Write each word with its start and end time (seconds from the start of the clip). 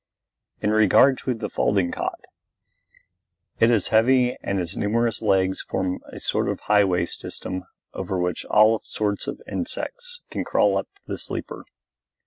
In 0.61 0.71
regard 0.71 1.19
to 1.19 1.35
the 1.35 1.47
folding 1.47 1.91
cot: 1.91 2.21
It 3.59 3.69
is 3.69 3.89
heavy 3.89 4.35
and 4.41 4.59
its 4.59 4.75
numerous 4.75 5.21
legs 5.21 5.61
form 5.61 5.99
a 6.11 6.19
sort 6.19 6.49
of 6.49 6.61
highway 6.61 7.05
system 7.05 7.65
over 7.93 8.17
which 8.17 8.43
all 8.45 8.81
sorts 8.83 9.27
of 9.27 9.43
insects 9.47 10.21
can 10.31 10.43
crawl 10.43 10.75
up 10.75 10.87
to 10.95 11.01
the 11.05 11.19
sleeper. 11.19 11.65